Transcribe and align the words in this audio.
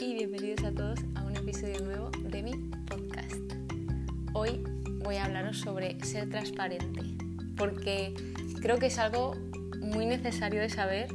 y 0.00 0.14
bienvenidos 0.14 0.62
a 0.64 0.70
todos 0.70 1.00
a 1.16 1.24
un 1.24 1.36
episodio 1.36 1.80
nuevo 1.80 2.10
de 2.22 2.40
mi 2.40 2.52
podcast. 2.86 3.34
Hoy 4.32 4.62
voy 5.02 5.16
a 5.16 5.24
hablaros 5.24 5.58
sobre 5.58 5.98
ser 6.04 6.28
transparente, 6.28 7.00
porque 7.56 8.14
creo 8.60 8.78
que 8.78 8.86
es 8.86 8.98
algo 9.00 9.34
muy 9.80 10.06
necesario 10.06 10.60
de 10.60 10.70
saber 10.70 11.08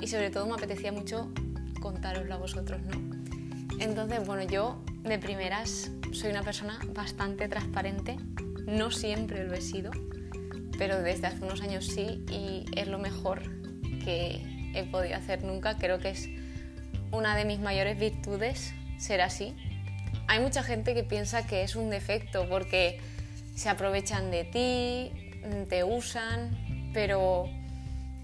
y 0.00 0.06
sobre 0.06 0.30
todo 0.30 0.46
me 0.46 0.52
apetecía 0.52 0.92
mucho 0.92 1.32
contároslo 1.80 2.34
a 2.34 2.36
vosotros, 2.36 2.80
¿no? 2.82 3.00
Entonces, 3.80 4.24
bueno, 4.24 4.44
yo 4.44 4.80
de 5.02 5.18
primeras 5.18 5.90
soy 6.12 6.30
una 6.30 6.44
persona 6.44 6.78
bastante 6.94 7.48
transparente, 7.48 8.16
no 8.64 8.92
siempre 8.92 9.44
lo 9.44 9.54
he 9.54 9.60
sido, 9.60 9.90
pero 10.78 11.02
desde 11.02 11.26
hace 11.26 11.44
unos 11.44 11.62
años 11.62 11.84
sí 11.84 12.24
y 12.30 12.64
es 12.76 12.86
lo 12.86 13.00
mejor 13.00 13.42
que 14.04 14.40
he 14.72 14.84
podido 14.84 15.16
hacer 15.16 15.42
nunca, 15.42 15.78
creo 15.78 15.98
que 15.98 16.10
es 16.10 16.28
una 17.12 17.36
de 17.36 17.44
mis 17.44 17.60
mayores 17.60 17.98
virtudes 17.98 18.72
ser 18.98 19.20
así. 19.20 19.56
Hay 20.26 20.40
mucha 20.40 20.62
gente 20.62 20.94
que 20.94 21.02
piensa 21.02 21.46
que 21.46 21.62
es 21.62 21.74
un 21.74 21.90
defecto 21.90 22.48
porque 22.48 23.00
se 23.54 23.68
aprovechan 23.68 24.30
de 24.30 24.44
ti, 24.44 25.32
te 25.68 25.84
usan, 25.84 26.90
pero 26.92 27.48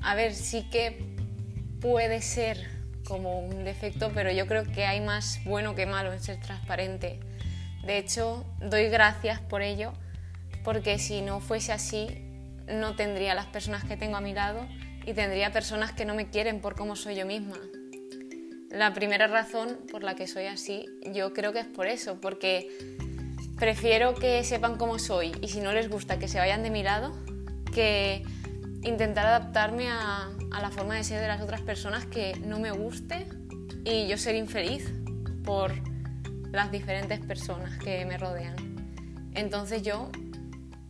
a 0.02 0.14
ver, 0.14 0.34
sí 0.34 0.68
que 0.70 0.98
puede 1.80 2.22
ser 2.22 2.76
como 3.06 3.40
un 3.40 3.64
defecto, 3.64 4.10
pero 4.14 4.30
yo 4.30 4.46
creo 4.46 4.64
que 4.64 4.84
hay 4.84 5.00
más 5.00 5.40
bueno 5.44 5.74
que 5.74 5.86
malo 5.86 6.12
en 6.12 6.20
ser 6.20 6.40
transparente. 6.40 7.20
De 7.84 7.98
hecho, 7.98 8.44
doy 8.60 8.88
gracias 8.88 9.40
por 9.40 9.62
ello, 9.62 9.92
porque 10.64 10.98
si 10.98 11.22
no 11.22 11.40
fuese 11.40 11.72
así, 11.72 12.08
no 12.66 12.96
tendría 12.96 13.34
las 13.34 13.46
personas 13.46 13.84
que 13.84 13.96
tengo 13.96 14.16
a 14.16 14.20
mi 14.20 14.34
lado 14.34 14.66
y 15.04 15.12
tendría 15.14 15.52
personas 15.52 15.92
que 15.92 16.04
no 16.04 16.14
me 16.14 16.28
quieren 16.28 16.60
por 16.60 16.74
cómo 16.74 16.96
soy 16.96 17.14
yo 17.14 17.26
misma. 17.26 17.56
La 18.70 18.92
primera 18.94 19.26
razón 19.26 19.78
por 19.90 20.02
la 20.02 20.16
que 20.16 20.26
soy 20.26 20.46
así, 20.46 20.88
yo 21.12 21.32
creo 21.32 21.52
que 21.52 21.60
es 21.60 21.66
por 21.66 21.86
eso, 21.86 22.20
porque 22.20 22.68
prefiero 23.56 24.14
que 24.14 24.42
sepan 24.44 24.76
cómo 24.76 24.98
soy 24.98 25.32
y 25.40 25.48
si 25.48 25.60
no 25.60 25.72
les 25.72 25.88
gusta 25.88 26.18
que 26.18 26.28
se 26.28 26.38
vayan 26.38 26.62
de 26.62 26.70
mi 26.70 26.82
lado, 26.82 27.12
que 27.72 28.22
intentar 28.82 29.26
adaptarme 29.26 29.88
a, 29.88 30.30
la 30.50 30.70
forma 30.70 30.94
de 30.94 31.04
ser 31.04 31.20
de 31.20 31.28
las 31.28 31.42
otras 31.42 31.60
personas 31.60 32.06
que 32.06 32.34
no 32.44 32.58
me 32.58 32.70
guste 32.70 33.26
y 33.84 34.08
yo 34.08 34.16
ser 34.16 34.34
infeliz 34.34 34.90
por 35.44 35.72
las 36.50 36.72
diferentes 36.72 37.20
personas 37.20 37.78
que 37.78 38.04
me 38.06 38.16
rodean. 38.16 38.56
Entonces 39.34 39.82
yo, 39.82 40.10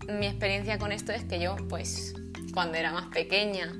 mi 0.09 0.27
experiencia 0.27 0.79
con 0.79 0.93
esto 0.93 1.13
es 1.13 1.25
que 1.25 1.41
yo, 1.41 1.57
pues, 1.69 2.15
cuando 2.55 2.79
era 2.79 2.93
más 2.93 3.07
pequeña, 3.09 3.73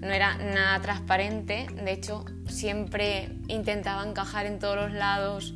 no 0.00 0.12
era 0.12 0.36
nada 0.36 0.80
transparente, 0.80 1.66
de 1.84 1.92
hecho, 1.92 2.24
siempre 2.48 3.28
intentaba 3.48 4.06
encajar 4.06 4.46
en 4.46 4.58
todos 4.58 4.76
los 4.76 4.92
lados, 4.92 5.54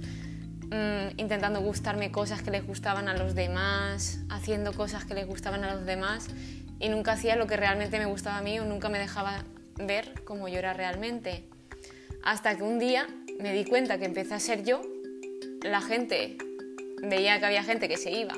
mm, 0.71 1.19
intentando 1.19 1.61
gustarme 1.61 2.11
cosas 2.11 2.43
que 2.43 2.51
les 2.51 2.67
gustaban 2.67 3.09
a 3.09 3.15
los 3.17 3.35
demás, 3.35 4.21
haciendo 4.29 4.73
cosas 4.73 5.05
que 5.05 5.15
les 5.15 5.27
gustaban 5.27 5.65
a 5.65 5.75
los 5.75 5.87
demás 5.87 6.29
y 6.79 6.89
nunca 6.89 7.13
hacía 7.13 7.37
lo 7.37 7.47
que 7.47 7.57
realmente 7.57 7.99
me 7.99 8.07
gustaba 8.07 8.39
a 8.39 8.43
mí 8.43 8.59
o 8.59 8.65
nunca 8.65 8.89
me 8.89 8.99
dejaba 8.99 9.45
ver 9.77 10.23
como 10.25 10.49
yo 10.49 10.59
era 10.59 10.75
realmente. 10.75 11.49
Hasta 12.23 12.57
que 12.57 12.63
un 12.63 12.79
día 12.79 13.07
me 13.41 13.53
di 13.53 13.65
cuenta 13.65 13.99
que 13.99 14.05
empecé 14.05 14.35
a 14.35 14.41
ser 14.41 14.65
yo, 14.65 14.83
la 15.63 15.81
gente 15.81 16.37
veía 17.03 17.39
que 17.39 17.47
había 17.47 17.63
gente 17.65 17.89
que 17.89 17.97
se 17.97 18.11
iba 18.11 18.35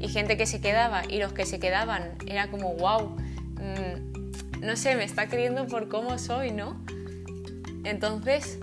y 0.00 0.08
gente 0.08 0.36
que 0.36 0.46
se 0.46 0.60
quedaba 0.60 1.02
y 1.08 1.18
los 1.18 1.32
que 1.32 1.46
se 1.46 1.58
quedaban 1.58 2.16
era 2.26 2.48
como 2.50 2.74
wow, 2.74 3.16
no 4.60 4.76
sé, 4.76 4.96
me 4.96 5.04
está 5.04 5.28
queriendo 5.28 5.66
por 5.66 5.88
cómo 5.88 6.18
soy, 6.18 6.50
¿no? 6.50 6.84
Entonces 7.84 8.58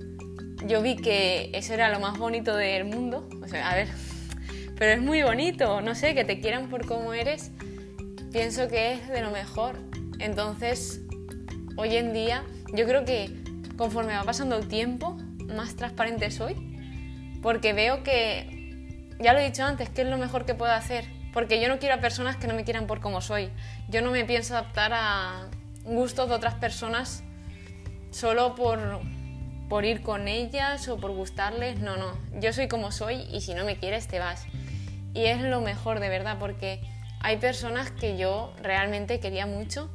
yo 0.67 0.81
vi 0.81 0.95
que 0.95 1.51
eso 1.53 1.73
era 1.73 1.89
lo 1.89 1.99
más 1.99 2.17
bonito 2.17 2.55
del 2.55 2.85
mundo, 2.85 3.27
o 3.43 3.47
sea, 3.47 3.69
a 3.71 3.75
ver, 3.75 3.87
pero 4.77 4.91
es 4.91 5.01
muy 5.01 5.23
bonito, 5.23 5.81
no 5.81 5.95
sé, 5.95 6.15
que 6.15 6.23
te 6.23 6.39
quieran 6.39 6.69
por 6.69 6.85
cómo 6.85 7.13
eres 7.13 7.51
pienso 8.35 8.67
que 8.67 8.91
es 8.91 9.07
de 9.07 9.21
lo 9.21 9.31
mejor. 9.31 9.77
Entonces, 10.19 10.99
hoy 11.77 11.95
en 11.95 12.11
día, 12.11 12.43
yo 12.73 12.85
creo 12.85 13.05
que 13.05 13.31
conforme 13.77 14.13
va 14.13 14.23
pasando 14.23 14.57
el 14.57 14.67
tiempo, 14.67 15.15
más 15.55 15.77
transparente 15.77 16.29
soy, 16.31 16.53
porque 17.41 17.71
veo 17.71 18.03
que, 18.03 19.07
ya 19.21 19.31
lo 19.31 19.39
he 19.39 19.45
dicho 19.45 19.63
antes, 19.63 19.89
que 19.89 20.01
es 20.01 20.09
lo 20.09 20.17
mejor 20.17 20.45
que 20.45 20.53
puedo 20.53 20.73
hacer, 20.73 21.05
porque 21.31 21.61
yo 21.61 21.69
no 21.69 21.79
quiero 21.79 21.95
a 21.95 21.99
personas 21.99 22.35
que 22.35 22.47
no 22.47 22.55
me 22.55 22.65
quieran 22.65 22.87
por 22.87 22.99
como 22.99 23.21
soy. 23.21 23.51
Yo 23.87 24.01
no 24.01 24.11
me 24.11 24.25
pienso 24.25 24.53
adaptar 24.53 24.91
a 24.93 25.47
gustos 25.85 26.29
de 26.29 26.35
otras 26.35 26.55
personas 26.55 27.23
solo 28.11 28.55
por, 28.55 28.79
por 29.69 29.85
ir 29.85 30.01
con 30.01 30.27
ellas 30.27 30.87
o 30.87 30.97
por 30.97 31.11
gustarles. 31.11 31.79
No, 31.79 31.97
no. 31.97 32.17
Yo 32.39 32.53
soy 32.53 32.67
como 32.67 32.91
soy 32.91 33.27
y 33.31 33.41
si 33.41 33.53
no 33.53 33.65
me 33.65 33.77
quieres 33.77 34.07
te 34.07 34.19
vas. 34.19 34.45
Y 35.13 35.25
es 35.25 35.41
lo 35.41 35.61
mejor 35.61 35.99
de 35.99 36.09
verdad 36.09 36.37
porque 36.39 36.81
hay 37.21 37.37
personas 37.37 37.91
que 37.91 38.17
yo 38.17 38.53
realmente 38.61 39.19
quería 39.19 39.45
mucho, 39.45 39.89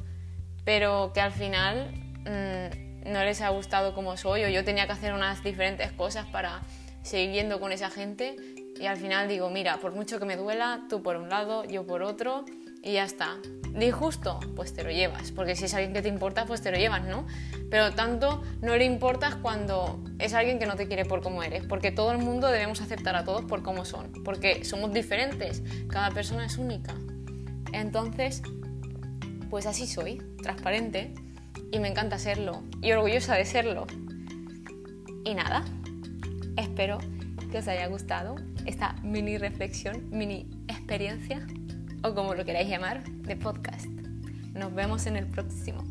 pero 0.65 1.11
que 1.13 1.21
al 1.21 1.31
final 1.31 1.93
mm, 2.25 3.11
no 3.11 3.23
les 3.23 3.41
ha 3.41 3.49
gustado 3.49 3.93
como 3.93 4.17
soy 4.17 4.43
o 4.43 4.49
yo 4.49 4.63
tenía 4.63 4.85
que 4.85 4.93
hacer 4.93 5.13
unas 5.13 5.43
diferentes 5.43 5.91
cosas 5.91 6.25
para 6.27 6.61
seguir 7.03 7.31
yendo 7.31 7.59
con 7.59 7.71
esa 7.71 7.89
gente 7.89 8.35
y 8.79 8.85
al 8.85 8.97
final 8.97 9.27
digo, 9.27 9.49
mira, 9.49 9.77
por 9.77 9.93
mucho 9.93 10.19
que 10.19 10.25
me 10.25 10.35
duela, 10.35 10.81
tú 10.89 11.03
por 11.03 11.15
un 11.15 11.29
lado, 11.29 11.63
yo 11.65 11.85
por 11.85 12.01
otro 12.01 12.45
y 12.81 12.93
ya 12.93 13.03
está. 13.03 13.37
Disgusto, 13.73 14.39
pues 14.55 14.73
te 14.73 14.83
lo 14.83 14.91
llevas, 14.91 15.31
porque 15.31 15.55
si 15.55 15.65
es 15.65 15.73
alguien 15.73 15.93
que 15.93 16.01
te 16.01 16.09
importa, 16.09 16.45
pues 16.45 16.61
te 16.61 16.71
lo 16.71 16.77
llevas, 16.77 17.05
¿no? 17.05 17.25
Pero 17.69 17.91
tanto 17.93 18.43
no 18.61 18.75
le 18.75 18.83
importas 18.83 19.35
cuando 19.35 20.03
es 20.19 20.33
alguien 20.33 20.59
que 20.59 20.65
no 20.65 20.75
te 20.75 20.87
quiere 20.87 21.05
por 21.05 21.21
cómo 21.21 21.41
eres, 21.41 21.63
porque 21.65 21.91
todo 21.91 22.11
el 22.11 22.17
mundo 22.17 22.47
debemos 22.47 22.81
aceptar 22.81 23.15
a 23.15 23.23
todos 23.23 23.45
por 23.45 23.63
cómo 23.63 23.85
son, 23.85 24.11
porque 24.25 24.65
somos 24.65 24.91
diferentes, 24.91 25.63
cada 25.87 26.11
persona 26.11 26.45
es 26.45 26.57
única. 26.57 26.93
Entonces, 27.71 28.41
pues 29.49 29.65
así 29.65 29.87
soy, 29.87 30.21
transparente, 30.41 31.13
y 31.71 31.79
me 31.79 31.87
encanta 31.87 32.19
serlo, 32.19 32.63
y 32.81 32.91
orgullosa 32.91 33.35
de 33.35 33.45
serlo. 33.45 33.87
Y 35.23 35.33
nada, 35.33 35.63
espero 36.57 36.97
que 37.51 37.59
os 37.59 37.67
haya 37.69 37.87
gustado 37.87 38.35
esta 38.65 38.93
mini 39.01 39.37
reflexión, 39.37 40.09
mini 40.09 40.49
experiencia, 40.67 41.47
o 42.03 42.13
como 42.13 42.33
lo 42.33 42.45
queráis 42.45 42.69
llamar, 42.69 43.03
de 43.03 43.35
podcast. 43.35 43.85
Nos 44.53 44.73
vemos 44.73 45.05
en 45.05 45.17
el 45.17 45.27
próximo. 45.27 45.83